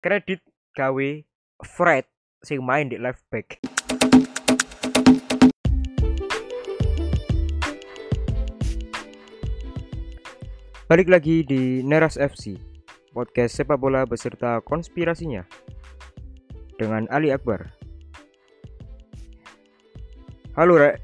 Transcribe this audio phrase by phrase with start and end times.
[0.00, 0.40] kredit
[0.72, 1.08] gawe
[1.60, 2.08] Fred
[2.40, 3.60] sing main di left back.
[10.88, 12.56] Balik lagi di Neras FC,
[13.14, 15.44] podcast sepak bola beserta konspirasinya
[16.80, 17.68] dengan Ali Akbar.
[20.58, 20.98] Halo Rek,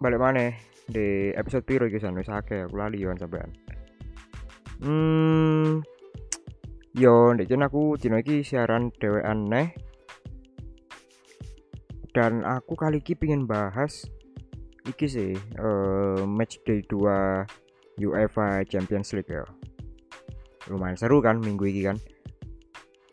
[0.00, 0.54] balik mana
[0.88, 3.52] di episode piro iki san wis akeh aku lali sampean.
[4.80, 5.84] Hmm,
[6.94, 9.70] yo ndek aku dino iki siaran dhewean neh.
[12.10, 14.02] Dan aku kali iki pingin bahas
[14.82, 19.46] iki sih eh, match day 2 UEFA Champions League ya.
[20.66, 21.96] Lumayan seru kan minggu ini kan.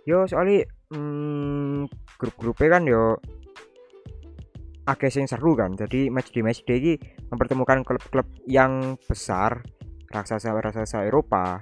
[0.07, 1.85] Yo soalnya hmm,
[2.17, 3.21] grup-grupnya kan yo
[4.89, 5.77] akeh sing seru kan.
[5.77, 6.93] Jadi match day match day ini
[7.29, 9.61] mempertemukan klub-klub yang besar
[10.09, 11.59] raksasa-raksasa Eropa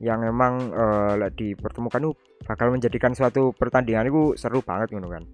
[0.00, 2.12] yang memang eh, lek dipertemukan itu
[2.48, 5.24] bakal menjadikan suatu pertandingan itu seru banget gitu kan.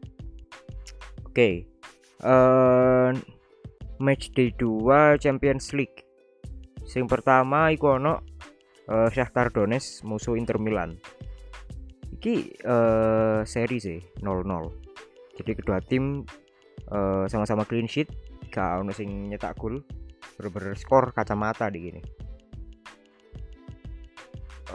[1.26, 1.50] Oke.
[2.16, 3.10] eh
[4.00, 6.02] match day 2 Champions League.
[6.82, 8.18] Sing pertama iku ono
[8.90, 10.98] eh, Shakhtar Donetsk musuh Inter Milan.
[12.18, 15.38] Iki eh, seri sih 0-0.
[15.38, 16.26] Jadi kedua tim
[17.26, 18.06] sama-sama clean sheet,
[18.54, 19.82] gak ono sing nyetak gol.
[20.38, 22.25] Bener-bener skor kacamata di gini.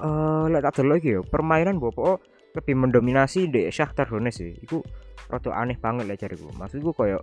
[0.01, 2.17] Eh lek tak delok permainan Bopo
[2.57, 4.53] lebih mendominasi di Shakhtar Donetsk sih.
[4.65, 4.81] Iku
[5.29, 6.49] rada aneh banget lah jariku.
[6.57, 7.21] Maksudku koyo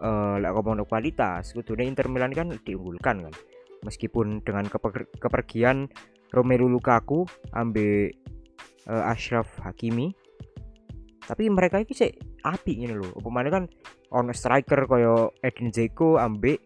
[0.00, 3.34] eh lek ngomong kualitas, kudune Inter Milan kan diunggulkan kan.
[3.84, 5.86] Meskipun dengan keper- kepergian
[6.34, 8.10] Romelu Lukaku ambil
[8.88, 10.12] eh, Ashraf Hakimi
[11.28, 12.08] tapi mereka ini sih
[12.40, 13.64] api ini loh upamanya kan
[14.16, 16.56] on striker koyo Edin Dzeko ambek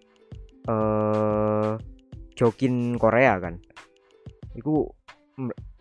[0.71, 1.71] eh
[2.39, 3.59] Jokin Korea kan
[4.55, 5.02] iku m-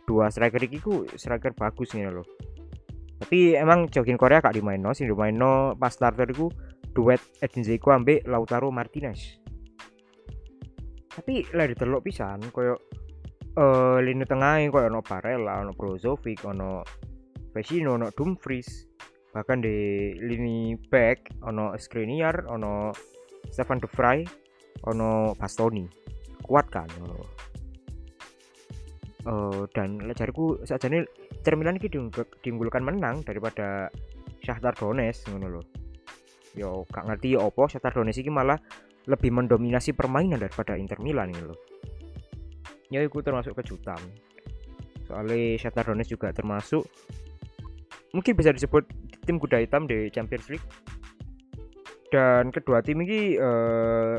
[0.07, 2.25] dua striker iki ku striker bagus ini loh
[3.21, 6.49] tapi emang Jokin Korea gak dimaino sing dimaino pas starter iku
[6.89, 9.37] duet Edin Dzeko ambek Lautaro Martinez.
[11.05, 12.81] Tapi lah ditelok pisan koyo
[13.53, 16.81] eh lini tengah koyo ono Barella ono Brozovic ono
[17.53, 18.89] Vecino ono Dumfries
[19.31, 22.89] bahkan di lini back ono Skriniar ono
[23.53, 24.25] Stefan De Vrij
[24.89, 25.85] ono Bastoni.
[26.41, 26.89] Kuat kan
[29.21, 31.05] Eh, dan jariku saja nih
[31.53, 33.85] Milan ini diungg- diunggulkan menang daripada
[34.41, 35.65] Shakhtar Donetsk ngono loh
[36.57, 38.57] yo gak ngerti ya opo Shakhtar Donetsk ini malah
[39.05, 41.59] lebih mendominasi permainan daripada Inter Milan ini loh
[42.89, 44.01] ya itu termasuk kejutan.
[45.05, 46.81] Soalnya Shakhtar Donetsk juga termasuk
[48.17, 48.89] mungkin bisa disebut
[49.21, 50.65] tim kuda hitam di Champions League.
[52.09, 54.17] Dan kedua tim ini eh,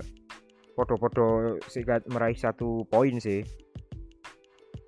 [0.79, 3.62] podo-podo sikat meraih satu poin sih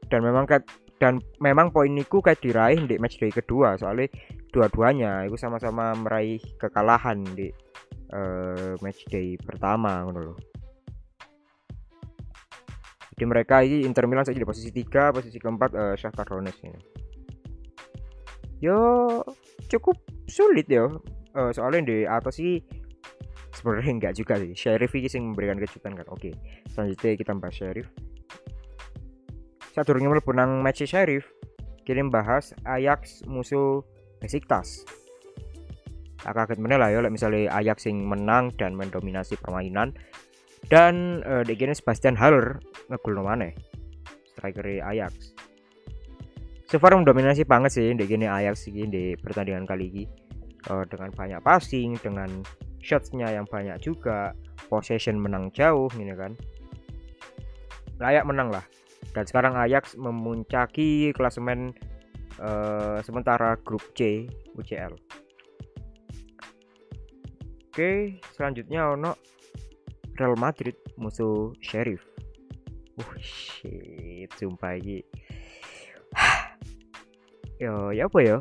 [0.09, 0.69] dan memang kat-
[1.03, 4.09] dan memang poin itu kayak diraih di match day kedua soalnya
[4.55, 7.51] dua-duanya itu sama-sama meraih kekalahan di
[8.15, 10.39] eh, match day pertama ngono loh.
[13.15, 16.81] Jadi mereka ini Inter Milan saja di posisi 3, posisi keempat eh, Shakhtar Donetsk ini.
[18.59, 18.79] Yo
[19.71, 21.03] cukup sulit yo.
[21.35, 22.59] Eh, soalnya di atas sih
[23.55, 24.51] sebenarnya enggak juga sih.
[24.55, 26.07] Sheriff ini sing memberikan kejutan kan.
[26.11, 26.35] Oke,
[26.71, 27.87] selanjutnya kita bahas Sheriff.
[29.75, 31.27] Saat durungnya mlebu nang match Sheriff,
[31.83, 33.83] kirim bahas Ajax musuh
[34.23, 34.87] Besiktas.
[36.23, 39.93] Tak kaget meneh lah ya misalnya Ajax sing menang dan mendominasi permainan.
[40.71, 43.53] Dan eh, di Sebastian Haller ngegol maneh
[44.33, 45.37] striker Ajax.
[46.71, 50.05] So far mendominasi banget sih di gini Ajax ini di pertandingan kali ini
[50.65, 52.41] Eh, dengan banyak passing dengan
[52.81, 54.33] shotsnya yang banyak juga
[54.73, 56.33] possession menang jauh ini kan.
[58.01, 58.65] Layak menang lah
[59.15, 61.71] dan sekarang Ajax memuncaki klasemen
[62.43, 64.27] eh, sementara grup C
[64.59, 64.99] UCL
[67.75, 69.19] Oke, selanjutnya ono
[70.15, 72.07] Real Madrid musuh Sheriff.
[72.95, 75.03] Uh, shit, sumpah iki.
[77.67, 78.39] yo, ya apa ya?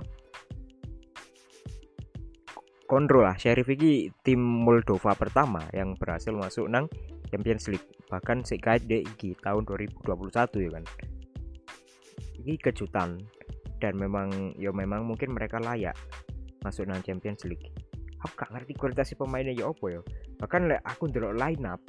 [2.86, 6.86] Kontrol lah, Sheriff iki tim Moldova pertama yang berhasil masuk nang
[7.34, 7.90] Champions League.
[8.14, 10.30] Bahkan sekait iki tahun 2021
[10.62, 10.86] ya kan.
[12.46, 13.10] Ini kejutan
[13.82, 15.98] dan memang ya memang mungkin mereka layak
[16.62, 17.74] masuk nang Champions League.
[18.22, 20.02] Aku gak ngerti kualitas pemainnya ya apa ya.
[20.38, 21.82] Bahkan lek aku ndelok line up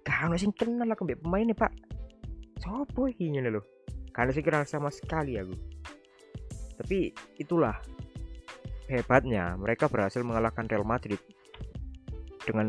[0.00, 1.72] gak ono sing kenal aku pemainnya, Pak.
[2.60, 3.62] Sopo iki ngene lho.
[4.10, 5.54] Gak kenal sama sekali aku.
[6.80, 7.76] Tapi itulah
[8.90, 11.20] hebatnya mereka berhasil mengalahkan Real Madrid
[12.42, 12.68] dengan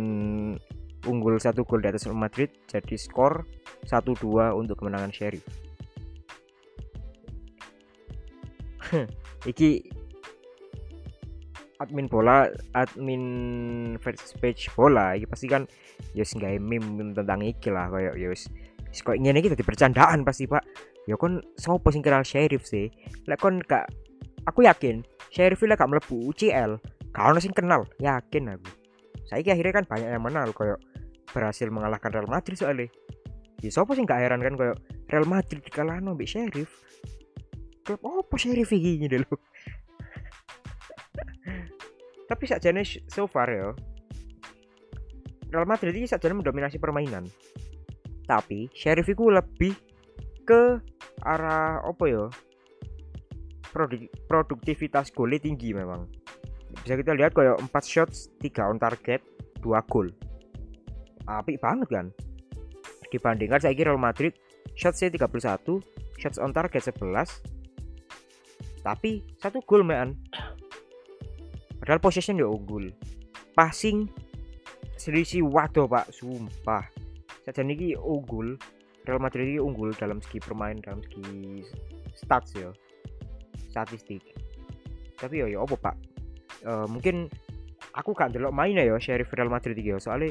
[1.10, 3.46] unggul satu gol di atas Real Madrid jadi skor
[3.90, 5.46] 1-2 untuk kemenangan Sheriff.
[9.52, 9.70] Iki
[11.82, 12.46] admin bola
[12.78, 13.24] admin
[13.98, 15.18] first page bola.
[15.18, 15.66] Iki pasti kan
[16.14, 18.46] ya gawe meme tentang iki lah kayak ya wis
[18.92, 20.62] kok ngene iki dadi bercandaan pasti Pak.
[21.10, 22.94] Ya kon sopo sing kenal Sheriff sih?
[23.26, 23.90] Lek kon gak
[24.46, 25.02] aku yakin
[25.34, 26.78] Sheriff lek gak mlebu UCL
[27.10, 27.90] gak ono sing kenal.
[27.98, 28.70] Yakin aku.
[29.26, 30.78] Saiki akhirnya kan banyak yang mengenal kayak
[31.32, 32.88] berhasil mengalahkan Real Madrid soalnya.
[33.62, 36.82] Ya sopo sing gak heran kan kayak Real Madrid dikalahno mbek Sheriff?
[37.86, 39.36] Klub apa Sheriff ngene lho
[42.30, 43.74] tapi sakjane so far ya
[45.52, 47.28] Real Madrid ini sakjane mendominasi permainan.
[48.24, 49.76] Tapi Sheriff itu lebih
[50.48, 50.80] ke
[51.28, 52.32] arah apa ya?
[54.32, 56.08] Produktivitas golnya tinggi memang.
[56.88, 59.20] Bisa kita lihat kayak 4 shots 3 on target
[59.60, 60.08] 2 gol
[61.28, 62.08] apik banget kan.
[63.12, 64.32] Dibandingkan saya kira Real Madrid
[64.78, 65.84] shotsnya 31
[66.16, 67.62] shots on target 11
[68.82, 70.18] tapi satu gol man
[71.82, 72.90] padahal possession dia unggul.
[73.54, 74.10] Passing
[74.98, 76.10] selisih waduh pak.
[76.14, 76.86] Sumpah.
[77.46, 78.58] Saja niki unggul.
[79.02, 81.66] Real Madrid ini unggul dalam segi permain dalam segi
[82.14, 82.70] stats ya
[83.70, 84.22] statistik.
[85.18, 85.96] Tapi yo yo apa pak?
[86.62, 87.26] Uh, mungkin
[87.98, 90.30] aku gak delok main ya Sheriff Real Madrid iki soalnya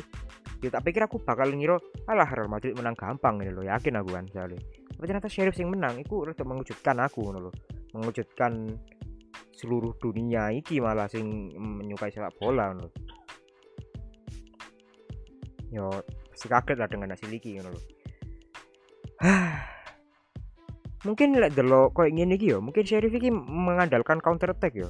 [0.61, 4.13] ya tak pikir aku bakal ngira alah Real Madrid menang gampang ini loh yakin aku
[4.13, 4.61] kan soalnya
[4.93, 7.55] tapi ternyata Sheriff yang menang itu untuk mengejutkan aku loh
[7.97, 8.77] mengejutkan
[9.61, 12.89] seluruh dunia iki malah sing menyukai sepak bola ngono.
[15.69, 15.93] Yo
[16.33, 17.83] pasti kaget lah dengan hasil iki ngono lho.
[21.07, 24.89] mungkin lek delok koyo ngene iki yo, mungkin Sheriff iki mengandalkan counter attack yo.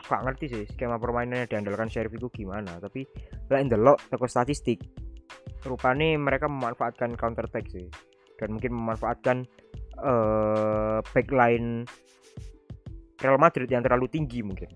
[0.00, 3.06] Gak ngerti sih skema permainannya diandalkan Sheriff itu gimana, tapi
[3.50, 4.78] lek delok toko statistik
[5.64, 7.88] rupanya mereka memanfaatkan counter attack sih.
[8.40, 9.44] Dan mungkin memanfaatkan
[10.00, 11.84] uh, backline
[13.20, 14.70] Real Madrid yang terlalu tinggi mungkin.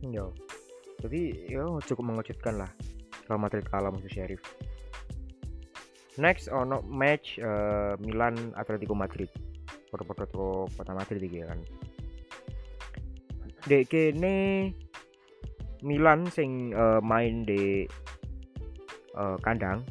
[0.00, 0.32] Yo.
[1.04, 2.70] Jadi yo cukup mengejutkan lah
[3.28, 4.40] Real Madrid kalah musuh Sheriff.
[6.16, 9.28] Next ono match uh, Milan Atletico Madrid.
[9.92, 11.60] Foto-foto kota Madrid iki kan.
[13.68, 14.72] Dek kene
[15.84, 17.84] Milan sing uh, main di
[19.16, 19.82] uh, kandang.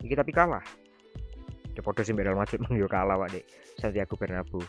[0.00, 0.64] Iki tapi kalah.
[1.76, 3.44] Depodo sing Real Madrid mang kalah Pak Dek
[3.78, 4.62] Santiago Bernabeu.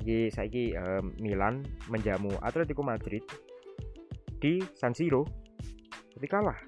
[0.00, 3.22] Jadi saiki uh, Milan menjamu Atletico Madrid
[4.40, 5.24] di San Siro.
[6.14, 6.58] Tapi kalah.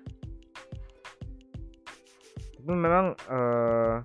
[2.60, 3.98] Tapi memang uh,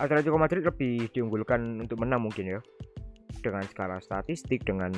[0.00, 2.60] Atletico Madrid lebih diunggulkan untuk menang mungkin ya.
[3.42, 4.90] Dengan skala statistik dengan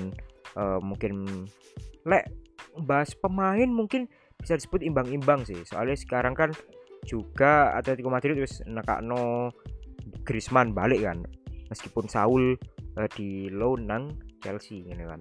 [0.58, 1.46] uh, mungkin
[2.04, 2.28] lek
[2.82, 5.58] bahas pemain mungkin bisa disebut imbang-imbang sih.
[5.62, 6.50] Soalnya sekarang kan
[7.06, 9.52] juga Atletico Madrid terus nekakno
[10.26, 11.22] Griezmann balik kan.
[11.70, 12.58] Meskipun Saul
[12.98, 14.04] uh, di loan nang
[14.42, 15.20] Chelsea ini kan.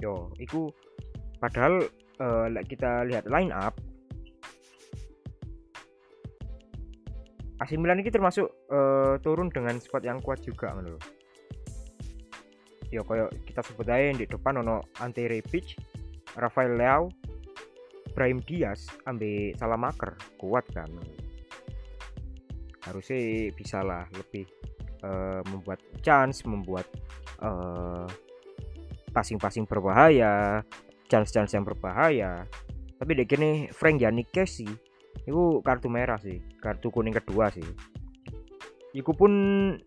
[0.00, 0.68] Yo itu
[1.40, 1.84] padahal
[2.20, 3.76] uh, kita lihat line up
[7.56, 11.00] AC Milan ini termasuk uh, turun dengan squad yang kuat juga menurut
[12.90, 15.76] yo koyo kita sebut aja di depan ono Ante Rebic,
[16.38, 17.10] Rafael Leao,
[18.14, 20.88] Brahim Diaz, ambil Salamaker kuat kan?
[22.86, 24.46] Harusnya bisa lah lebih
[25.02, 26.86] uh, membuat chance membuat
[27.42, 28.06] uh,
[29.10, 30.62] passing-passing berbahaya
[31.06, 32.44] chance-chance yang berbahaya.
[32.96, 34.68] Tapi dek ini Frank Yannick Casey
[35.26, 37.64] itu kartu merah sih kartu kuning kedua sih.
[38.96, 39.32] Iku pun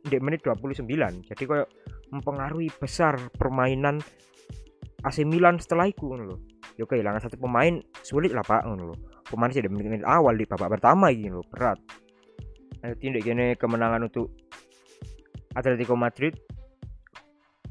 [0.05, 0.85] di menit 29
[1.25, 1.69] jadi kayak
[2.09, 4.01] mempengaruhi besar permainan
[5.05, 6.39] AC Milan setelah itu loh
[6.79, 8.95] ya kehilangan satu pemain sulit lah pak loh
[9.29, 11.77] pemain sih menit, awal di babak pertama ini loh berat.
[12.81, 14.33] Tindak gini kemenangan untuk
[15.53, 16.33] Atletico Madrid.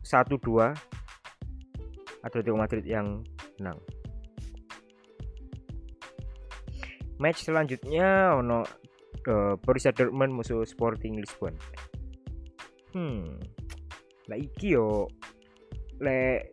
[0.07, 0.38] 1-2
[2.23, 3.26] Atletico Madrid yang
[3.59, 3.83] menang.
[7.18, 8.62] Match selanjutnya ono
[9.18, 11.59] ke Borussia Dortmund musuh Sporting Lisbon.
[12.95, 13.57] Hmm
[14.28, 15.08] lah iki yo
[16.04, 16.52] le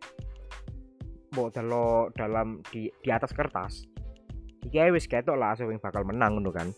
[1.36, 3.96] mau dalam di, di atas kertas
[4.66, 6.68] iki wis ketok lah yang bakal menang ngono kan.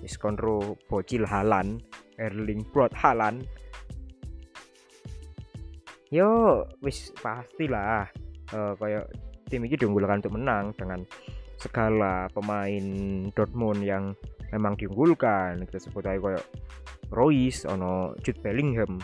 [0.00, 1.80] Wis kontro bocil Halan
[2.16, 3.44] Erling Brot Halan.
[6.08, 8.08] Yo wis pastilah
[8.56, 9.12] uh, kayak
[9.52, 11.04] tim ini diunggulkan untuk menang dengan
[11.60, 12.84] segala pemain
[13.36, 14.16] Dortmund yang
[14.52, 15.60] memang diunggulkan.
[15.68, 16.44] Kita sebut aja kayak
[17.12, 18.98] Royce ono Jude Bellingham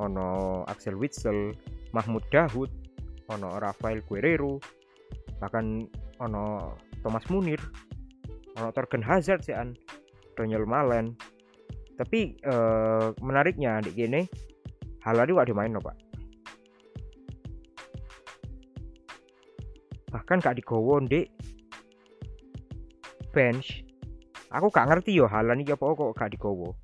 [0.00, 1.52] ono Axel Witsel
[1.92, 2.70] Mahmud Dahoud
[3.28, 4.58] ono Rafael Guerrero
[5.38, 5.86] bahkan
[6.22, 7.60] ono Thomas Munir
[8.56, 9.56] ono Torgen Hazard sih
[10.36, 11.16] Daniel Malen.
[11.92, 14.22] Tapi uh, menariknya di gini
[15.04, 15.96] Haaland itu main pak?
[20.12, 21.24] Bahkan gak digowo di
[23.32, 23.84] bench.
[24.52, 26.81] Aku gak ngerti yo Haaland ini apa kok gak digowo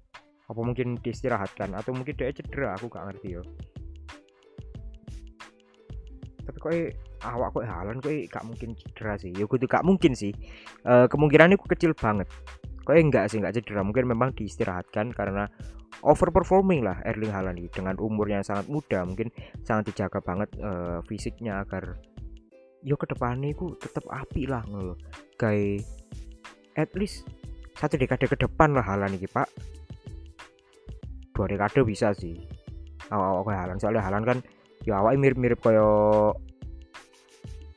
[0.49, 1.76] apa mungkin diistirahatkan?
[1.76, 2.73] Atau mungkin dia cedera?
[2.81, 3.43] Aku gak ngerti yo.
[6.49, 6.73] Tapi kok
[7.28, 9.31] awak kok halan kok gak mungkin cedera sih?
[9.37, 10.33] Ya kudu gak mungkin sih.
[10.88, 12.26] E, kemungkinan itu kecil banget.
[12.88, 13.85] Kok enggak sih enggak cedera?
[13.85, 15.45] Mungkin memang diistirahatkan karena
[16.00, 17.69] overperforming lah Erling Haaland ini.
[17.69, 19.28] Dengan umur yang sangat muda mungkin
[19.61, 22.00] sangat dijaga banget e, fisiknya agar
[22.87, 24.95] yo ke depannya ku tetap api lah ngono
[25.35, 25.83] kayak
[26.78, 27.26] at least
[27.75, 29.50] satu dekade ke depan lah Haaland ini pak
[31.47, 32.35] dekade bisa sih.
[33.12, 34.38] Awal-awal kayak Halan soalnya Halan kan
[34.83, 36.35] ya awal mirip-mirip kayak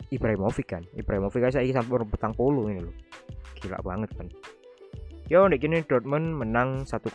[0.09, 0.83] Ibrahimovic kan.
[0.97, 2.95] Ibrahimovic kan saya sampai petang polo ini loh
[3.61, 4.25] gila banget kan
[5.31, 7.07] ya udah gini Dortmund menang 1-0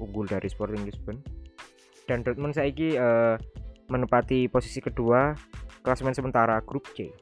[0.00, 1.20] unggul dari Sporting Lisbon.
[2.08, 3.36] Dan Dortmund saya uh,
[3.92, 5.36] menempati posisi kedua
[5.84, 7.12] klasemen sementara grup C.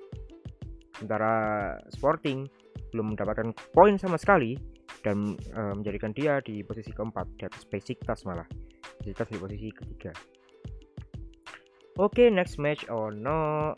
[0.94, 2.46] Sementara Sporting
[2.94, 4.54] belum mendapatkan poin sama sekali
[5.02, 8.46] dan uh, menjadikan dia di posisi keempat di atas Besiktas malah.
[9.02, 10.12] Besiktas di posisi ketiga.
[11.98, 12.86] Oke okay, next match.
[12.90, 13.74] Oh no.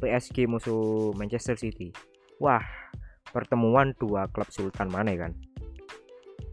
[0.00, 1.92] PSG musuh Manchester City.
[2.40, 2.64] Wah
[3.30, 5.32] pertemuan dua klub sultan mana kan?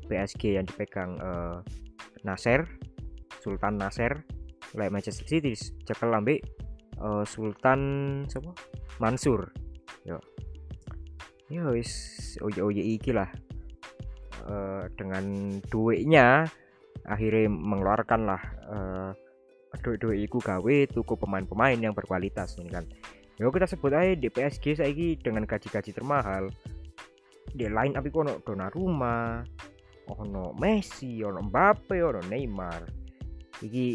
[0.08, 1.64] PSG yang dipegang uh,
[2.24, 2.68] Nasser
[3.40, 4.12] Sultan Nasser
[4.76, 5.56] oleh Manchester City.
[5.56, 6.44] Cekel lambe
[7.00, 7.80] uh, Sultan
[8.28, 8.52] siapa?
[9.00, 9.48] Mansur.
[10.04, 10.20] Yo.
[11.48, 13.32] Yo wis oye oye iki lah
[14.48, 16.48] uh, dengan duitnya
[17.06, 19.12] akhirnya mengeluarkan lah uh,
[19.84, 22.86] duit-duit itu gawe tuku pemain-pemain yang berkualitas ini kan.
[23.38, 24.90] Ya kita sebut aja di PSG saya
[25.22, 26.50] dengan gaji-gaji termahal
[27.54, 29.46] di lain tapi kono Donnarumma
[30.18, 32.82] ono Messi ono Mbappe ono Neymar.
[33.62, 33.88] Iki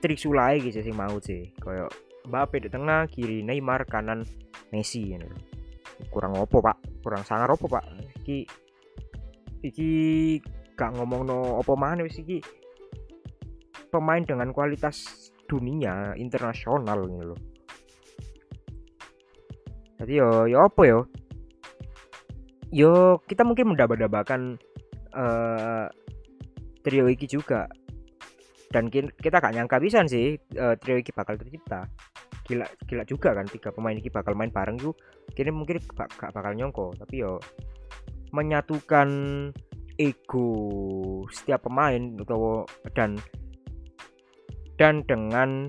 [0.00, 1.92] trik sulai gitu sih mau sih kayak
[2.24, 4.24] Mbappe di tengah kiri Neymar kanan
[4.72, 5.47] Messi you
[6.08, 6.76] kurang opo pak?
[7.04, 7.84] Kurang sangar opo pak?
[8.24, 8.38] Iki
[9.64, 9.90] iki
[10.78, 12.40] gak ngomong no opo mana wis iki.
[13.88, 17.40] Pemain dengan kualitas dunia internasional ini loh
[19.98, 21.00] jadi yo yo apa yo?
[22.70, 24.54] Yo kita mungkin mendaba-dabakan
[25.10, 25.90] uh,
[26.86, 27.66] trio iki juga.
[28.68, 31.88] Dan kita gak nyangka bisa sih uh, trio iki bakal tercipta
[32.48, 34.96] gila gila juga kan tiga pemain ini bakal main bareng tuh.
[35.36, 37.36] Kini mungkin gak bakal nyongko tapi yo
[38.32, 39.08] menyatukan
[40.00, 40.48] ego
[41.28, 42.64] setiap pemain atau
[42.96, 43.20] dan
[44.80, 45.68] dan dengan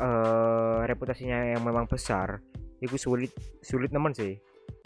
[0.00, 2.42] uh, reputasinya yang memang besar
[2.82, 3.30] itu sulit
[3.62, 4.34] sulit nemen sih.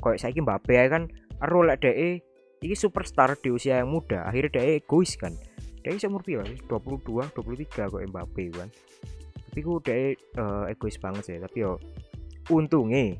[0.04, 1.08] Kayak saya Mbappe kan
[1.48, 2.20] role DE
[2.64, 5.32] ini superstar di usia yang muda akhirnya DE egois kan.
[5.80, 8.68] DE seumur berapa 22 23 kok Mbappe kan
[9.54, 9.94] tapi ku udah
[10.34, 11.78] uh, egois banget sih tapi yo
[12.50, 13.14] untungnya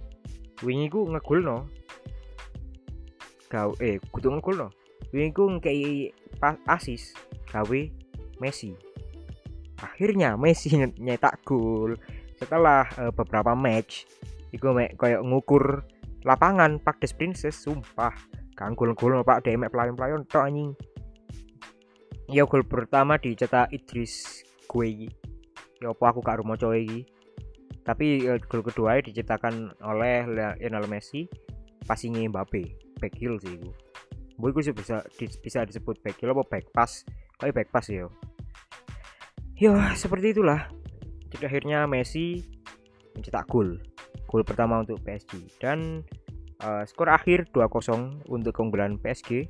[0.67, 1.71] wingi ku ngegul no
[3.47, 4.69] kau eh kudu ngegul no
[5.14, 6.11] wingi ku ngkei
[6.67, 7.14] asis
[7.55, 7.81] gawe
[8.43, 8.75] Messi.
[9.79, 11.95] Akhirnya Messi nyetak gol.
[12.35, 14.11] Setelah uh, beberapa match
[14.50, 15.87] iku mek kayak ngukur
[16.26, 18.11] lapangan Pak Des Princess sumpah.
[18.59, 20.75] Kanggul gol Pak Demek pelayan-pelayan tok anjing.
[22.26, 25.24] Ya gol pertama dicetak Idris Gueye
[25.85, 27.05] ya apa aku kak rumah cowok ini
[27.85, 31.29] tapi uh, gol kedua diciptakan oleh Lionel Messi
[31.85, 32.64] passingnya Mbappe
[32.97, 33.69] back heel sih itu
[34.35, 37.07] Bu itu bisa di, bisa disebut back heel apa back pass?
[37.38, 38.11] Tapi back pass ya.
[39.55, 40.67] Ya seperti itulah.
[41.31, 42.43] Jadi akhirnya Messi
[43.14, 43.79] mencetak gol.
[44.26, 46.03] Gol pertama untuk PSG dan
[46.67, 49.47] uh, skor akhir 2-0 untuk keunggulan PSG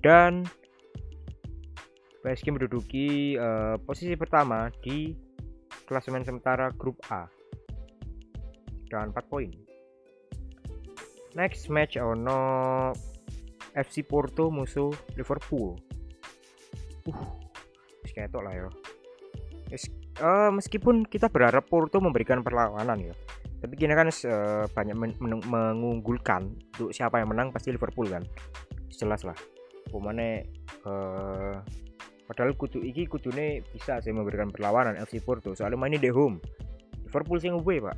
[0.00, 0.48] dan
[2.24, 5.12] PSG menduduki uh, posisi pertama di
[5.84, 7.28] klasemen sementara grup A
[8.88, 9.50] dengan 4 poin.
[11.34, 12.40] Next match ono
[13.74, 15.74] FC Porto musuh Liverpool.
[17.10, 17.26] Uh,
[18.14, 18.68] ketok lah ya.
[20.22, 23.14] uh, meskipun kita berharap Porto memberikan perlawanan ya.
[23.58, 28.22] Tapi kini kan uh, banyak men mengunggulkan untuk siapa yang menang pasti Liverpool kan.
[28.94, 29.34] Jelas lah.
[29.90, 30.46] Pemane
[30.86, 31.58] uh,
[32.24, 36.40] padahal kudu iki kudune bisa sih memberikan perlawanan FC Porto soalnya mainnya di home.
[37.04, 37.96] Liverpool sih ngewe pak.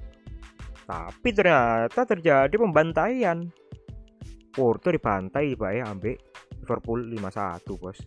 [0.86, 3.46] Tapi ternyata terjadi pembantaian.
[4.52, 6.16] Porto dibantai pak ya ambek
[6.64, 7.98] Liverpool 5-1 bos.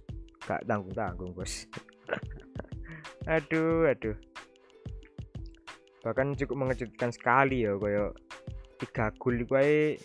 [0.44, 1.66] Gak tanggung-tanggung bos.
[3.30, 4.18] Aduh aduh.
[6.02, 8.18] Bahkan cukup mengejutkan sekali ya kayak
[8.80, 10.00] tiga gol gue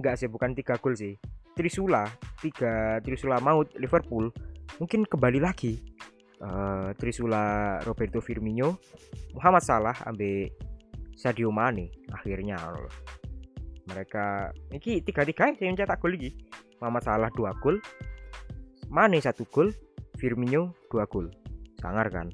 [0.00, 1.14] nggak sih bukan tiga gol sih.
[1.54, 2.06] Trisula
[2.42, 4.30] tiga Trisula maut Liverpool
[4.78, 5.82] mungkin kembali lagi
[6.42, 8.78] uh, Trisula Roberto Firmino
[9.34, 10.50] Muhammad Salah ambil
[11.18, 12.54] Sadio Mane akhirnya.
[13.90, 16.30] Mereka ini tiga tiga yang mencetak gol lagi.
[16.78, 17.82] Muhammad Salah dua gol
[18.86, 19.74] Mane satu gol
[20.14, 21.26] Firmino dua gol.
[21.82, 22.30] Sangar kan?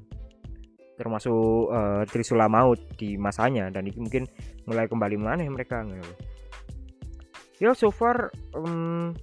[0.95, 4.29] Termasuk uh, Trisula maut di masanya dan itu mungkin
[4.69, 5.81] mulai kembali mana mereka
[7.55, 9.15] ya so far um,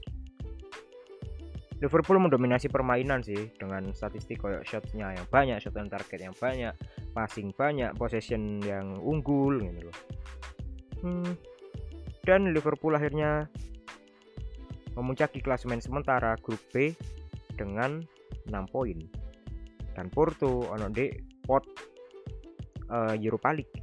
[1.82, 6.70] Liverpool mendominasi permainan sih dengan statistik kayak shotnya yang banyak, shot on target yang banyak,
[7.10, 9.96] passing banyak, possession yang unggul gitu loh.
[11.02, 11.34] Hmm.
[12.22, 13.50] Dan Liverpool akhirnya
[14.94, 16.94] memuncaki klasemen sementara grup B
[17.58, 17.98] dengan
[18.46, 19.02] 6 poin.
[19.92, 21.10] Dan Porto ono di
[21.42, 21.66] pot
[22.94, 23.74] uh, Europa League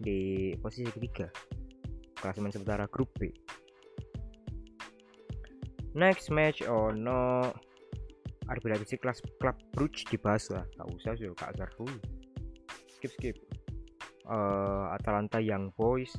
[0.00, 1.28] di posisi ketiga
[2.16, 3.45] klasemen sementara grup B
[5.96, 7.50] next match oh no.
[8.46, 10.62] Arbitrasi kelas klub Brugge dibahas lah.
[10.78, 11.88] Tak usah sih kak seru
[12.94, 13.36] skip skip.
[14.28, 16.14] Uh, Atalanta Young Boys.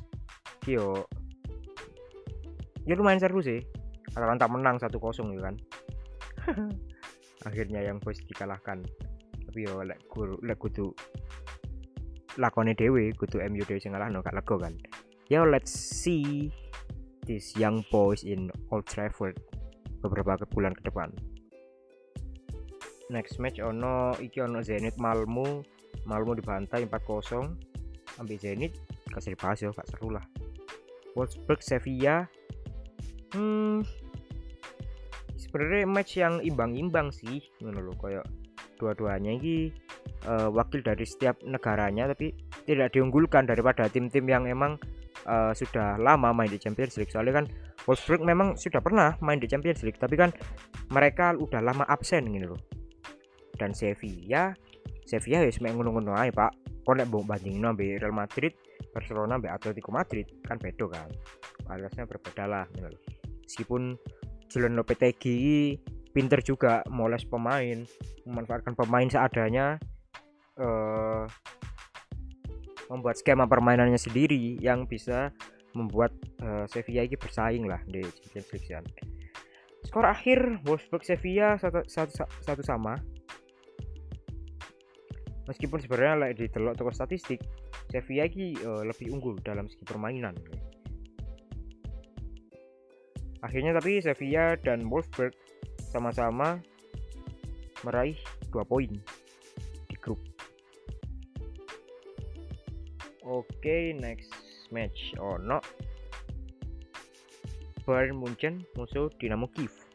[0.60, 1.08] Kyo
[2.84, 3.64] ya lumayan seru sih.
[4.12, 4.92] Atalanta menang 1-0
[5.38, 5.56] ya kan?
[7.48, 8.84] Akhirnya yang Boys dikalahkan.
[9.48, 10.04] Tapi yo lek
[10.44, 10.92] lek kudu
[12.36, 14.76] lakone dewe kudu MU dewe sing ngalahno gak lego kan?
[15.32, 16.52] Yo let's see
[17.24, 19.36] this young boys in Old Trafford
[20.02, 21.10] beberapa bulan ke depan.
[23.08, 25.64] Next match ono iki ono Zenit Malmo
[26.04, 28.76] Malmo dibantai 4-0 ambil Zenit
[29.08, 30.24] kasih dibahas ya gak seru lah.
[31.16, 32.28] Wolfsburg Sevilla.
[33.32, 33.82] Hmm
[35.38, 38.26] sebenarnya match yang imbang-imbang sih ngono kayak
[38.76, 39.72] dua-duanya ini
[40.28, 42.36] uh, wakil dari setiap negaranya tapi
[42.68, 44.76] tidak diunggulkan daripada tim-tim yang emang
[45.24, 47.10] uh, sudah lama main di Champions League.
[47.10, 47.46] Soalnya kan
[47.88, 50.28] Wolfsburg memang sudah pernah main di Champions League tapi kan
[50.92, 52.60] mereka udah lama absen gitu loh.
[53.56, 54.52] Dan Sevilla
[55.08, 56.52] Sevilla ya semuanya ngono-ngono aja pak.
[56.84, 58.52] Kok nek banding nabi Real Madrid
[58.92, 61.08] Barcelona be Atletico Madrid kan beda kan.
[61.72, 63.02] Alasnya berbeda lah gitu loh.
[63.48, 63.96] meskipun
[64.52, 65.80] Julian Lopetegui
[66.12, 67.84] pinter juga moles pemain
[68.28, 69.80] memanfaatkan pemain seadanya
[70.60, 71.24] uh,
[72.88, 75.32] membuat skema permainannya sendiri yang bisa
[75.76, 79.08] membuat uh, Sevilla ini bersaing lah di Champions League
[79.86, 82.98] skor akhir Wolfsburg Sevilla satu, satu, satu sama.
[85.48, 87.40] Meskipun sebenarnya like, di telok toko statistik
[87.88, 90.36] Sevilla ini uh, lebih unggul dalam segi permainan
[93.42, 95.34] akhirnya tapi Sevilla dan Wolfsburg
[95.94, 96.58] sama-sama
[97.86, 98.18] meraih
[98.50, 98.90] dua poin
[99.88, 100.18] di grup.
[103.22, 105.60] Oke okay, next match oh no
[107.88, 109.88] Bayern Munchen musuh Dinamo Kiev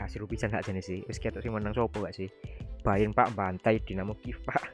[0.00, 1.00] kasih bisa nggak jenis sih.
[1.04, 2.32] Meski atau sih menang sopo gak sih?
[2.80, 4.72] Bayern pak bantai Dinamo Kiev pak.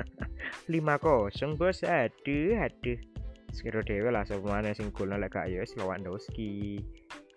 [0.72, 1.84] 5 kosong bos.
[1.84, 2.96] Aduh aduh.
[3.52, 6.82] Sekira dewe lah mana sing gol lek gak ya Lewandowski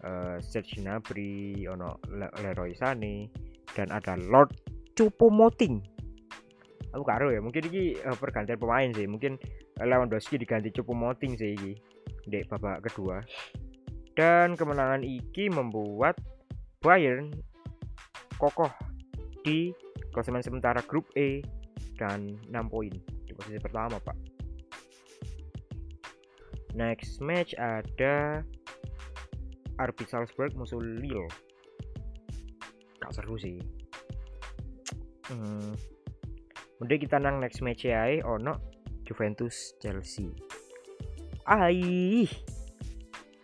[0.02, 2.02] uh, Serge Gnabry, ono
[2.42, 3.30] Leroy Sané
[3.78, 4.50] dan ada Lord
[4.98, 5.78] Choupo-Moting.
[6.98, 9.06] Aku karo ya, mungkin ini uh, pergantian pemain sih.
[9.06, 9.38] Mungkin
[9.82, 11.74] Lewandowski diganti Choupo-Moting sih ini
[12.26, 13.22] di babak kedua.
[14.18, 16.18] Dan kemenangan iki membuat
[16.82, 17.34] Bayern
[18.42, 18.70] kokoh
[19.46, 19.74] di
[20.14, 21.42] klasemen sementara grup E
[21.98, 22.94] dan 6 poin
[23.26, 24.18] di posisi pertama, Pak.
[26.78, 28.46] Next match ada
[29.78, 31.30] RB Salzburg musuh Lille
[33.02, 33.62] gak seru sih
[35.30, 35.74] hmm.
[36.78, 38.77] Mending kita nang next match ya ono
[39.08, 40.36] Juventus Chelsea.
[41.48, 42.28] Aih.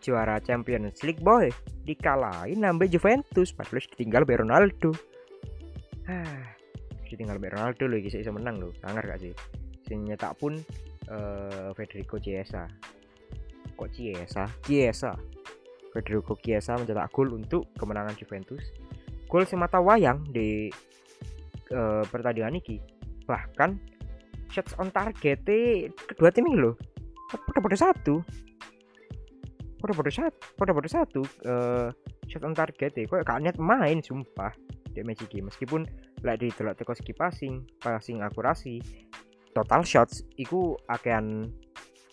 [0.03, 1.47] Juara Champions League boy.
[1.87, 3.55] Dikalahin nambah Juventus.
[3.55, 4.91] Padahal tinggal be Ronaldo
[6.03, 6.51] ah
[7.13, 9.33] tinggal be Ronaldo loh bisa menang loh sangar gak sih?
[9.85, 10.57] Sing nyetak pun
[11.13, 12.65] uh, Federico Chiesa.
[13.77, 14.49] Kok Chiesa?
[14.65, 15.13] Chiesa.
[15.93, 18.65] Federico Chiesa mencetak gol untuk kemenangan Juventus.
[19.29, 20.73] Gol semata wayang di
[21.69, 22.81] uh, pertandingan ini.
[23.29, 23.92] Bahkan
[24.53, 25.41] shots on target
[25.97, 26.77] kedua tim ini loh.
[27.33, 28.21] Pada pada satu.
[29.81, 30.37] Pada pada satu.
[30.53, 31.21] Pada pada satu.
[31.41, 31.89] Uh,
[32.29, 34.53] shot on target kok gak niat main sumpah
[34.93, 35.41] di ini.
[35.49, 35.89] Meskipun
[36.21, 38.77] lek di telok teko segi passing, passing akurasi,
[39.57, 41.49] total shots itu akan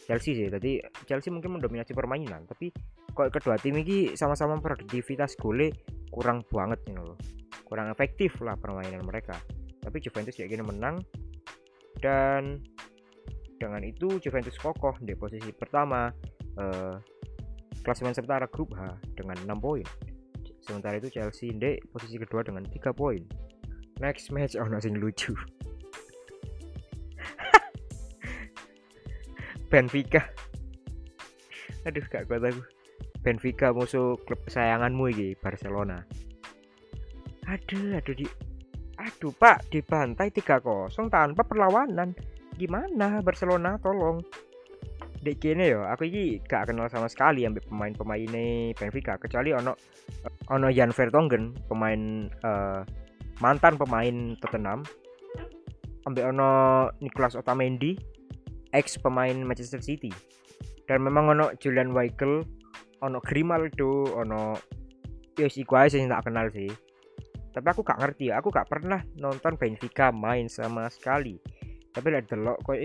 [0.09, 0.49] Chelsea sih.
[0.49, 2.73] Jadi Chelsea mungkin mendominasi permainan, tapi
[3.13, 5.75] kok kedua tim ini sama-sama produktivitas gole
[6.11, 7.19] kurang banget nih loh
[7.67, 9.39] kurang efektif lah permainan mereka
[9.81, 11.03] tapi Juventus ya gini menang
[12.01, 12.61] dan
[13.61, 16.09] dengan itu Juventus kokoh di posisi pertama
[16.57, 16.97] uh,
[17.85, 19.85] klasemen sementara grup H dengan 6 poin.
[20.61, 23.21] Sementara itu Chelsea di posisi kedua dengan 3 poin.
[24.01, 25.37] Next match ono sing lucu.
[29.73, 30.25] Benfica.
[31.85, 32.65] Aduh gak kuat aku.
[33.21, 36.01] Benfica musuh klub kesayanganmu ini Barcelona.
[37.45, 38.25] Aduh, aduh di
[39.01, 42.13] Aduh, Pak, dibantai 3-0 tanpa perlawanan.
[42.61, 43.81] Gimana Barcelona?
[43.81, 44.21] Tolong.
[45.21, 49.77] Dek kene yo, aku iki gak kenal sama sekali ambek pemain-pemain ini Benfica kecuali ono
[50.49, 52.81] ono Jan Vertonghen, pemain uh,
[53.45, 54.81] mantan pemain Tottenham.
[56.09, 56.49] Ambek ono
[57.05, 57.97] Nicolas Otamendi,
[58.73, 60.13] ex pemain Manchester City.
[60.89, 62.41] Dan memang ono Julian Weigl,
[63.05, 64.57] ono Grimaldo, ono
[65.41, 66.69] Yes, iku aja sih tak kenal sih
[67.51, 71.35] tapi aku gak ngerti aku gak pernah nonton Benfica main sama sekali.
[71.91, 72.79] Tapi lihat delok kok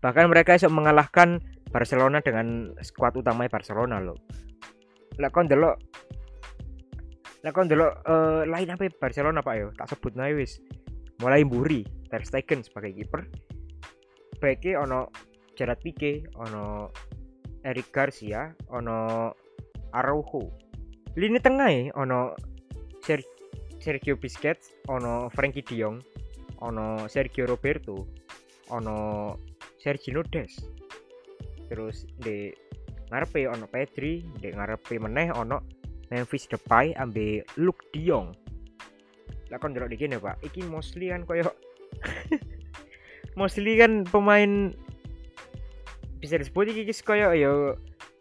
[0.00, 1.36] bahkan mereka bisa mengalahkan
[1.68, 4.16] Barcelona dengan skuad utama Barcelona loh.
[5.20, 5.76] Lah kon delok.
[7.44, 10.56] Lah kon delok uh, lain apa Barcelona pak yo tak sebut naik wis.
[11.20, 13.28] Mulai Buri Ter Stegen sebagai kiper.
[14.40, 15.12] Beke ono
[15.52, 16.88] Gerard Pique ono
[17.60, 19.28] Eric Garcia ono
[19.92, 20.48] Araujo.
[21.20, 22.32] Lini tengah ya ono
[23.04, 23.39] Sergio
[23.80, 25.80] Sergio Busquets ono Frankie De
[26.60, 28.06] ono Sergio Roberto
[28.68, 29.34] ono
[29.80, 30.52] Sergio Des
[31.66, 32.52] terus di
[33.10, 35.64] ngarepe ono Pedri di ngarepe meneh ono
[36.10, 38.34] Memphis Depay ambil Luke De Jong.
[39.50, 40.42] Lah kon delok dikene Pak.
[40.42, 41.46] Iki mostly kan koyo
[43.38, 44.74] mostly kan pemain
[46.18, 47.52] bisa disebut iki koyo yo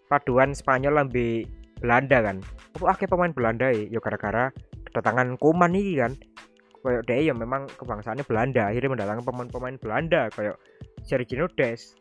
[0.10, 1.50] paduan Spanyol ambil
[1.82, 2.38] Belanda kan.
[2.78, 4.54] Apa akeh pemain Belanda ya yo gara-gara
[4.90, 6.14] kedatangan Koman ini kan.
[6.80, 10.56] Kayak dia ya memang kebangsaannya Belanda akhirnya mendatangkan pemain-pemain Belanda kayak
[11.04, 11.92] Sergio Des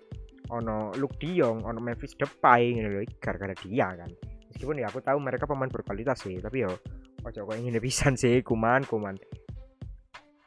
[0.54, 4.10] ono Luke De ono Memphis Depay gitu loh gara-gara dia kan.
[4.54, 6.72] Meskipun ya aku tahu mereka pemain berkualitas sih tapi yo
[7.26, 9.18] ojo kok ingin pisan sih kuman kuman.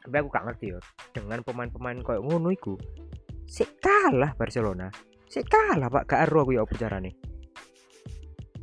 [0.01, 0.79] Tapi aku gak ngerti yo
[1.11, 2.79] dengan pemain-pemain kayak ngono iku
[3.45, 4.87] sih kalah Barcelona.
[5.27, 7.31] Sih kalah pak gak aku ya bicara nih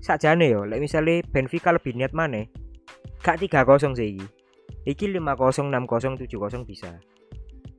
[0.08, 2.46] sajane yo like misalnya Benfica lebih niat mana
[3.38, 4.26] tiga kosong sih iki.
[4.88, 5.06] Iki
[5.84, 6.96] kosong tujuh kosong bisa.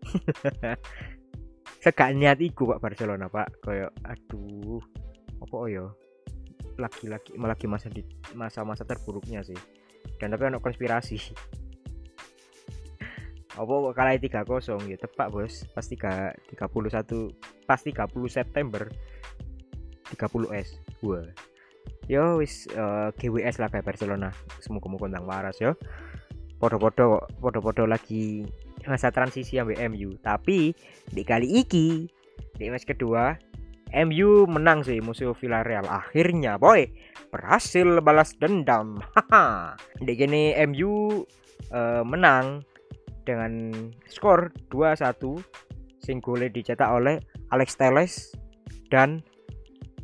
[1.84, 3.63] Segak niat iku pak Barcelona pak.
[3.63, 4.84] Koyo aduh
[5.39, 5.95] apa yo
[6.80, 8.04] laki-laki lagi masa di
[8.36, 9.58] masa-masa terburuknya sih.
[10.19, 11.19] Dan tapi ada konspirasi.
[13.60, 14.88] Apa kalah tiga kosong?
[14.88, 15.67] Ya tepak bos.
[15.75, 17.36] Pas tiga tiga puluh satu
[17.67, 18.88] pas tiga puluh September
[20.08, 20.80] tiga puluh S.
[21.04, 21.28] Wah
[22.09, 24.33] yo wis uh, eh, GWS lah kayak Barcelona.
[24.59, 25.77] Semoga mau kondang waras yo.
[26.57, 28.43] Podo-podo podo-podo lagi
[28.83, 30.73] masa transisi yang MU tapi
[31.13, 32.09] di kali iki
[32.57, 33.37] di match kedua
[33.93, 35.85] MU menang sih musuh Villarreal.
[35.85, 36.89] Akhirnya boy
[37.29, 39.01] berhasil balas dendam.
[39.13, 39.77] Haha.
[40.01, 41.25] Di gini MU
[41.73, 42.65] uh, menang
[43.25, 43.69] dengan
[44.09, 45.37] skor 2-1
[46.01, 47.21] sing gole dicetak oleh
[47.53, 48.33] Alex Teles
[48.89, 49.21] dan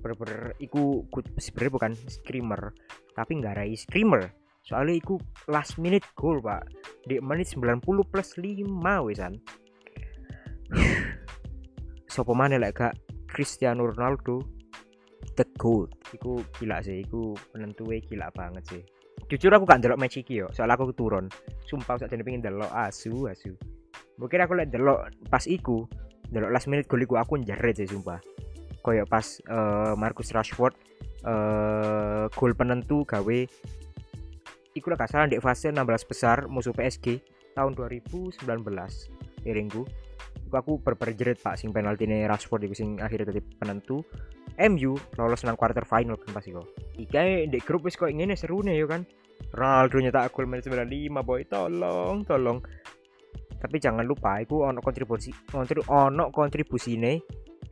[0.05, 1.01] bener-bener iku
[1.41, 2.61] sebenarnya bukan screamer
[3.17, 4.29] tapi nggak rai screamer.
[4.61, 5.17] Soalnya iku
[5.49, 6.69] last minute goal pak.
[7.09, 8.65] Di menit 90 plus 5
[9.05, 9.33] wesan
[12.13, 12.93] sopo mana lah kak?
[13.25, 14.41] Cristiano Ronaldo
[15.35, 18.81] the goal iku gila sih iku penentunya gila banget sih.
[19.25, 20.47] Jujur aku gak delok match iki yo.
[20.53, 21.25] Soalnya aku turun.
[21.65, 23.57] Sumpah saat jadi pengen delok asu asu.
[24.21, 25.89] Mungkin aku liat delok pas iku
[26.29, 28.21] delok last minute goal iku aku njerit sih sumpah
[28.85, 30.77] koyo pas uh, Marcus Rashford
[31.25, 33.39] uh, gol penentu gawe
[34.77, 37.17] iku lah salah di fase 16 besar musuh PSG
[37.57, 38.45] tahun 2019
[39.49, 39.81] iringku
[40.53, 44.05] aku berperjerit pak sing penalti ini Rashford iku sing akhirnya tadi penentu.
[44.55, 46.63] MU lolos nang quarter final kan pasti kok
[46.95, 49.03] Ika di grup wis kok ngene seru nih yo kan.
[49.51, 51.43] Ronaldo nyetak gol menit 95 boy.
[51.43, 52.63] Tolong tolong.
[53.59, 55.33] Tapi jangan lupa iku ono kontribusi
[55.91, 57.17] ono kontribusi nih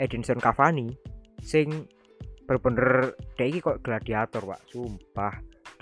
[0.02, 0.90] Edinson Cavani
[1.44, 1.90] sing
[2.44, 5.34] bener-bener kok gladiator pak sumpah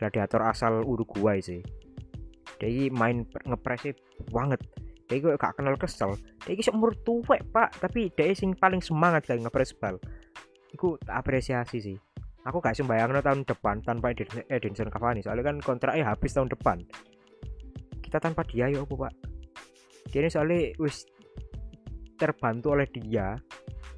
[0.02, 1.62] gladiator asal Uruguay sih.
[2.58, 3.94] Dia main ngepresnya
[4.34, 4.66] banget.
[5.06, 6.18] Dia kok gak kenal kesel.
[6.50, 7.78] Ini seumur tuwek pak.
[7.78, 10.02] Tapi dia sing paling semangat kayak ngepres bal.
[10.74, 11.98] Itu apresiasi sih.
[12.50, 14.14] Aku gak sembayang tahun depan tanpa
[14.50, 15.22] Edinson Cavani.
[15.22, 16.82] Soalnya kan kontraknya habis tahun depan.
[18.02, 19.14] Kita tanpa dia ya apa pak?
[20.10, 21.06] Dia soalnya wis
[22.18, 23.38] terbantu oleh dia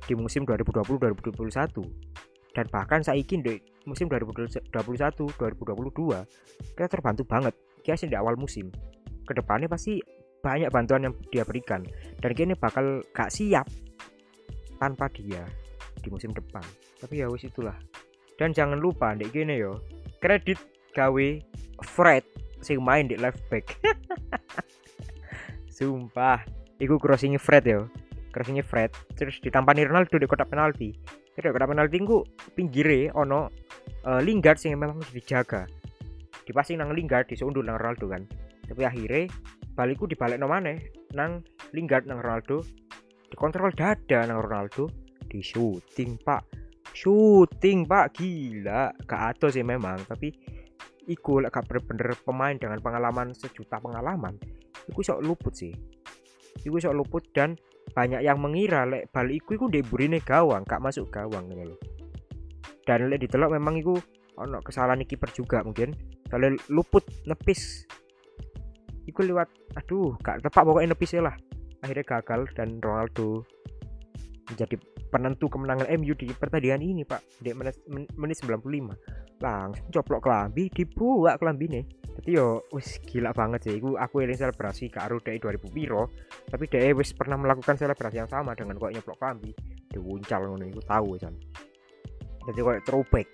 [0.07, 3.57] di musim 2020-2021 dan bahkan saiki di
[3.89, 4.69] musim 2021-2022
[6.77, 7.55] kita terbantu banget.
[7.83, 8.71] Kita di awal musim.
[9.27, 9.99] Ke depannya pasti
[10.39, 11.83] banyak bantuan yang dia berikan.
[12.21, 13.67] Dan kini bakal gak siap
[14.79, 15.43] tanpa dia
[15.99, 16.63] di musim depan.
[17.01, 17.75] Tapi ya wis itulah.
[18.39, 19.83] Dan jangan lupa dek gini yo
[20.23, 20.55] kredit
[20.95, 21.27] gawe
[21.83, 22.23] Fred
[22.63, 23.75] sing main di left back
[25.75, 26.47] sumpah
[26.79, 27.91] iku crossingnya Fred yo
[28.33, 30.89] crossingnya Fred terus ditampani Ronaldo di kotak penalti.
[31.37, 32.25] Jadi kotak penalti ku
[32.57, 33.53] pinggire ono
[34.09, 35.69] uh, Lingard sing memang harus dijaga.
[36.43, 38.25] Dipasing nang Lingard disundul nang Ronaldo kan.
[38.65, 39.29] Tapi akhirnya
[39.77, 40.73] balikku dibalik no mana
[41.13, 41.45] nang
[41.77, 42.65] Lingard nang Ronaldo.
[43.29, 44.89] Dikontrol dada nang Ronaldo.
[45.29, 46.41] Di shooting pak.
[46.91, 48.17] Shooting pak.
[48.17, 48.91] Gila.
[49.05, 50.33] Gak atau sih memang tapi
[51.03, 54.39] iku lek bener-bener pemain dengan pengalaman sejuta pengalaman
[54.89, 55.73] iku sok luput sih.
[56.63, 57.55] Iku sok luput dan
[57.93, 61.79] banyak yang mengira lek bal iku iku deburine gawang gak masuk gawang gitu loh
[62.83, 63.95] dan lek ditelok memang iku
[64.37, 65.93] ono kesalahan kiper juga mungkin.
[66.27, 67.85] Kalau luput nepis.
[69.03, 71.35] Iku lewat aduh gak tepat pokoknya nepis lah.
[71.83, 73.43] Akhirnya gagal dan Ronaldo
[74.47, 74.75] menjadi
[75.11, 77.19] penentu kemenangan MU di pertandingan ini pak.
[77.43, 77.79] Di menit,
[78.15, 83.81] menit 95 langsung coplok kelambi dibuat kelambi nih jadi yo wis gila banget sih.
[83.81, 86.13] Aku aku yang selebrasi ke Aru dari 2000 piro.
[86.45, 89.51] Tapi dia wis pernah melakukan selebrasi yang sama dengan kok nyoplok kelambi.
[89.89, 91.33] Diwuncal ngono itu tahu kan
[92.47, 93.27] jadi kok throwback.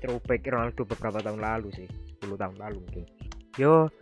[0.00, 1.88] Throwback Ronaldo beberapa tahun lalu sih.
[2.24, 3.04] 10 tahun lalu mungkin.
[3.60, 3.92] Yo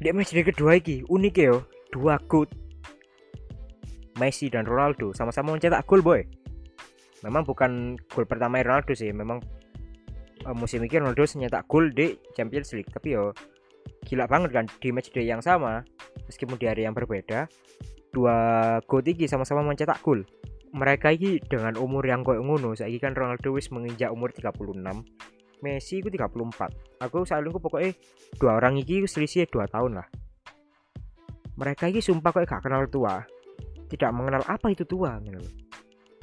[0.00, 1.64] di match kedua iki unik yo.
[1.90, 2.48] Dua good
[4.22, 6.20] Messi dan Ronaldo sama-sama mencetak gol boy.
[7.24, 9.40] Memang bukan gol pertama Ronaldo sih memang
[10.46, 12.90] uh, musim ini Ronaldo mencetak gol di Champions League.
[12.90, 13.32] Tapi yo
[14.04, 15.84] gila banget kan di match day yang sama
[16.24, 17.48] meskipun di hari yang berbeda
[18.12, 18.36] dua
[18.84, 20.24] gol tinggi sama-sama mencetak gol.
[20.70, 24.78] Mereka ini dengan umur yang kau ngono saya kan Ronaldo wis menginjak umur 36
[25.60, 27.92] Messi itu 34 aku selalu pokoknya
[28.40, 30.08] dua orang ini selisih dua tahun lah.
[31.58, 33.20] Mereka ini sumpah kok gak kenal tua
[33.90, 35.42] tidak mengenal apa itu tua gitu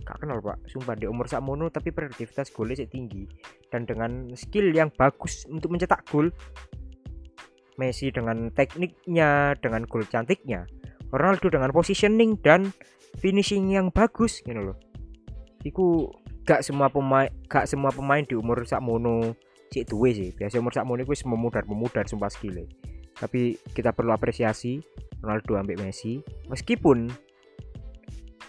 [0.08, 0.64] gak kenal pak.
[0.72, 3.28] Sumpah di umur sakmono tapi produktivitas golnya sih tinggi.
[3.68, 6.32] Dan dengan skill yang bagus untuk mencetak gol
[7.78, 10.66] Messi dengan tekniknya dengan gol cantiknya
[11.14, 12.74] Ronaldo dengan positioning dan
[13.22, 14.78] finishing yang bagus gitu loh.
[15.62, 16.10] Iku
[16.48, 19.36] gak semua pemain gak semua pemain di umur sakmono
[19.70, 20.32] sih tuwe sih.
[20.34, 22.66] Biasa umur sakmono itu memudar memudar sumpah skill
[23.18, 24.80] tapi kita perlu apresiasi
[25.26, 26.22] Ronaldo ambil Messi.
[26.48, 27.10] Meskipun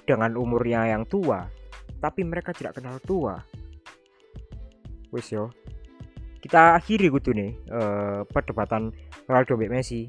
[0.09, 1.45] dengan umurnya yang tua
[1.99, 3.37] tapi mereka tidak kenal tua.
[5.11, 5.51] Wis yo.
[6.39, 8.95] Kita akhiri gitu nih uh, perdebatan
[9.27, 10.07] Ronaldo mbak Messi.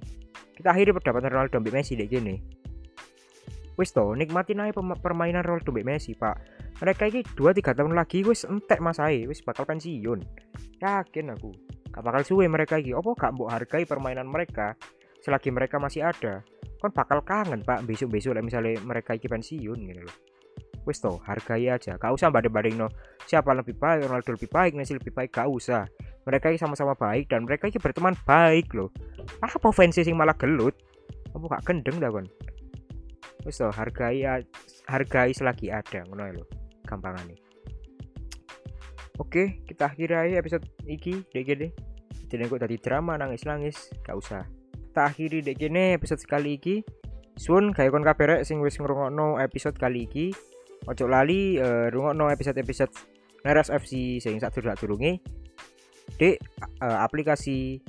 [0.53, 2.37] Kita akhiri perdebatan Ronaldo mbak Messi deh gini.
[3.79, 6.37] Wis toh nikmatin aja permainan Ronaldo mbak Messi pak.
[6.79, 10.21] Mereka ini 2-3 tahun lagi wis entek mas Ae wis bakal pensiun.
[10.79, 11.51] Yakin aku
[11.89, 14.77] gak bakal suwe mereka ini apa gak mau hargai permainan mereka
[15.25, 16.45] selagi mereka masih ada
[16.79, 20.17] kan bakal kangen pak besok-besok lah misalnya mereka iki pensiun gitu loh
[20.87, 21.99] wes toh hargai aja.
[22.01, 22.89] Gak usah banding-banding no
[23.27, 25.85] siapa lebih baik Ronaldo lebih baik Messi lebih baik gak usah.
[26.25, 28.89] Mereka ini sama-sama baik dan mereka ini berteman baik loh
[29.43, 30.73] apa fans sing malah gelut?
[31.35, 32.25] Apa gak gendeng dah kan
[33.47, 34.25] wes toh hargai
[34.89, 36.43] hargai selagi ada ngono lo
[37.27, 37.39] nih
[39.19, 41.71] Oke, kita akhiri aja episode iki deh.
[42.31, 44.47] Jadi kok tadi drama nangis-nangis, gak usah
[44.99, 45.55] tak akhiri dek.
[45.55, 46.83] Kene episode kali iki.
[47.39, 50.35] Sun kayak kon kabeh sing wis ngrungokno episode kali iki.
[50.91, 52.91] Ojo lali uh, rungokno episode-episode
[53.47, 55.23] Neras FC sing sak durung-durunge.
[56.19, 56.35] Di
[56.83, 57.79] uh, aplikasi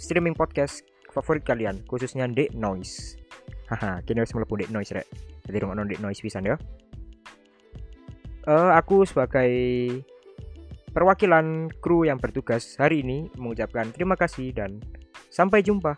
[0.00, 0.80] streaming podcast
[1.12, 3.20] favorit kalian khususnya di Noise.
[3.68, 5.06] Haha kini harus melepuh di Noise rek.
[5.44, 6.56] Jadi rungokno di Noise bisa ya.
[8.48, 9.52] Uh, aku sebagai
[10.96, 14.80] perwakilan kru yang bertugas hari ini mengucapkan terima kasih dan
[15.36, 15.92] Sampai jumpa.